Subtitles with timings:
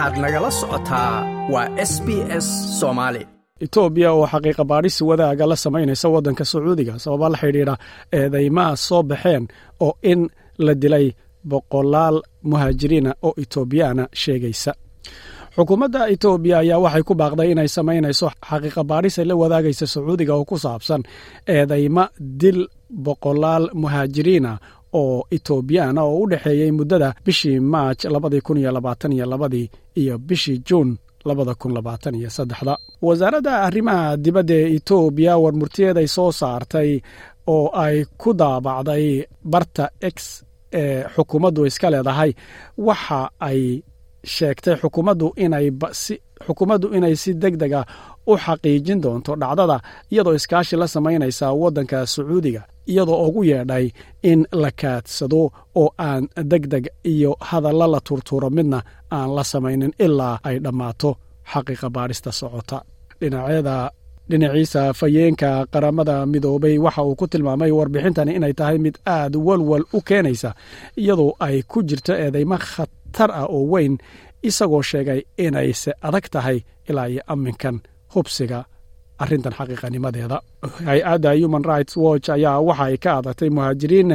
[0.00, 1.14] waxaad nagala socotaa
[1.52, 2.08] waa s b
[2.44, 2.46] s
[2.80, 3.22] soomaali
[3.64, 7.74] etoobiya oo xaqiiqa baadhis wadaaga la samaynaysa waddanka sacuudiga sababa la xidhiidha
[8.18, 9.44] eedaymaa soo baxeen
[9.86, 10.20] oo in
[10.66, 11.06] la dilay
[11.50, 12.16] boqolaal
[12.50, 14.72] muhaajiriina oo etoobiyaana sheegaysa.
[15.56, 20.44] Xukuumadda etoobiya ayaa waxay ku baaqday inay samaynayso xaqiiqa baadhis ay la wadaagaysa sacuudiga oo
[20.50, 21.02] ku saabsan
[21.56, 22.04] eedayma
[22.40, 22.60] dil
[23.06, 24.52] boqolaal muhaajiriina
[24.92, 30.18] oo etoobiyaana oo u dhexeeyey muddada bishii maaj labadii kun iyo labaatan iyo labadii iyo
[30.18, 32.76] bishii juun labada kun labaatan iyo saddexda.
[33.02, 37.00] Wasaaradda arrimaha dibadda ee etoobiya warmurtiyeeday soo saartay
[37.46, 42.32] oo ay ku daabacday barta x ee xukuumaddu iska leedahay
[42.78, 43.82] waxa ay
[44.24, 45.34] sheegtay xukuumaddu
[46.96, 47.80] inay si deg dega
[48.26, 49.76] u xaqiijin doonto dhacdada
[50.12, 53.86] iyadoo iskaashi la samaynaysa waddanka sacuudiga iyadoo ugu yeedhay
[54.22, 55.42] in la kaadsado
[55.80, 61.10] oo aan deg deg iyo hadalla la turtuuro midna aan la samaynin ilaa ay dhammaato
[61.52, 62.78] xaqiiqa baadhista socota.
[64.30, 69.98] Dhinaciisa fayeenka qaramada midoobay waxa uu ku tilmaamay warbixintani inay tahay mid aad walwal u
[70.08, 70.50] keenaysa
[71.02, 72.56] iyadoo ay ku jirto eedaymo
[73.10, 73.98] khatar ah oo weyn
[74.42, 76.58] isagoo sheegay inayse adag tahay
[76.88, 77.76] ilaa iyo amminkan
[78.14, 78.64] hubsiga
[79.22, 80.38] arrintan xaqiiqanimadeeda.
[80.88, 84.10] Hay'adda human rights watch ayaa waxa ay ka adatay muhaajiriin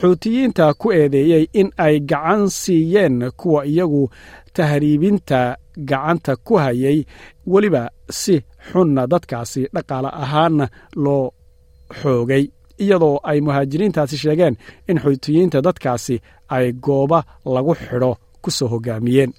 [0.00, 4.08] xuutiyiinta ku eedeeyey in ay gacan siiyeen kuwa iyagu
[4.56, 5.56] tahriibinta
[5.90, 6.98] gacanta ku hayay
[7.46, 8.34] weliba si
[8.72, 10.66] xunna dadkaasi dhaqaale ahaanna
[11.04, 11.30] loo
[12.00, 12.44] xoogay
[12.84, 14.54] iyadoo ay muhaajiriintaasi sheegeen
[14.88, 16.16] in xuutiyiinta dadkaasi
[16.56, 17.18] ay gooba
[17.54, 18.12] lagu xidho
[18.46, 19.30] ku soo hogaamiyeen.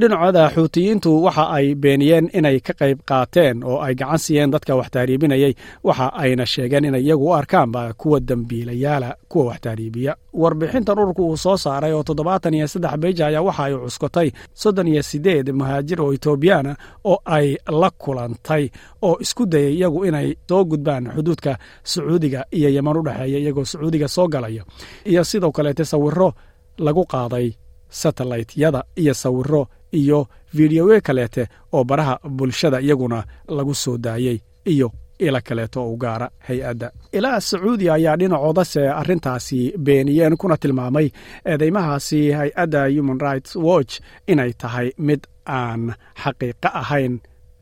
[0.00, 4.88] Dhinacooda xuutiyiintu waxa ay beeniyeen inay ka qayb qaateen oo ay gacan siiyeen dadka wax
[4.94, 5.52] tahriibinayay
[5.88, 11.36] waxa ayna sheegeen inay iyagu u arkaanba kuwa dembiilayaala kuwa wax tahriibiya warbixintan ururka uu
[11.36, 14.28] soo saaray oo toddobaatan iyo saddex beja ayaa waxa ay cuskotay.
[14.54, 16.72] Soddon iyo sideed muhaajir oo etoobiyaana
[17.04, 18.64] oo ay la kulantay
[19.02, 21.52] oo isku dayay iyagu inay soo gudbaan xuduudka
[21.90, 24.62] sacuudiga iyo yeman u dhexeeya iyagoo sacuudiga soo galaya.
[25.04, 26.32] Iyo sidoo kaleete sawiro
[26.78, 27.48] lagu qaaday
[27.88, 35.40] satellaytyada iyo sawiro iyo fideowe kaleete oo baraha bulshada iyaguna lagu soo daayey iyo ila
[35.40, 36.90] kaleeto oo u gaara hay'adda.
[37.12, 41.08] Ilaa sacuudiya ayaa dhinacoodase arrintaasi beeniyeen kuna tilmaamay
[41.44, 47.14] eedeymahaasi hay'adda human rights watch inay tahay mid aan xaqiiqo ahayn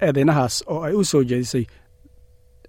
[0.07, 1.65] eedeynahaas oo ay u soo jeedisay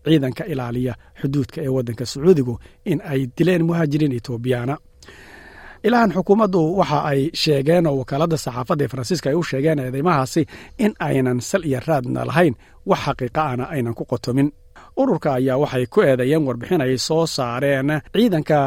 [0.06, 2.60] ciidanka ilaaliya xuduudka ee waddanka sacuudigu
[2.92, 4.76] in ay dileen muhaajiriin etoobiyaana
[5.88, 10.42] ilahan xukuumaddu waxa ay sheegeen oo wakaaladda saxaafadda ee faransiiska ay u sheegeen eedeymahaasi
[10.86, 12.56] in aynan sal iyo raadna lahayn
[12.90, 14.50] wax xaqiiqa ana aynan ku qotomin.
[15.02, 18.60] Ururka ayaa waxay ku eedeeyeen warbixin ay soo saareen ciidanka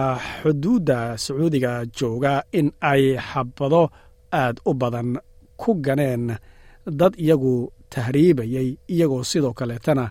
[0.43, 3.83] xuduudda sacuudiga jooga in ay xabado
[4.43, 5.09] aad u badan
[5.61, 6.25] ku ganeen
[7.01, 7.55] dad iyagu
[7.95, 10.05] tahriibayey iyagoo sidoo kaleetana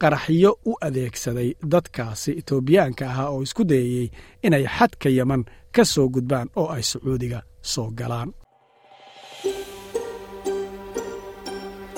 [0.00, 4.08] qaraxyo u adeegsaday dadkaasi etoobiyaanka ahaa oo isku dayayey
[4.46, 5.42] inay xadka yeman
[5.74, 7.40] ka soo gudbaan oo ay sacuudiga
[7.72, 8.30] soo galaan.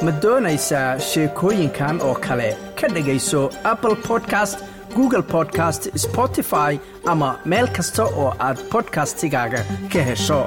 [0.04, 2.48] Ma doonaysaa sheekooyinkan oo kale?
[2.80, 3.42] Ka dhegayso
[3.72, 4.58] apple podcast
[4.96, 6.72] google podcast spotify
[7.12, 9.60] ama meel kasta oo aad bodkastigaaga
[9.92, 10.40] ka hesho